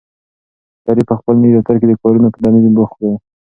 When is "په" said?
1.09-1.15, 2.33-2.39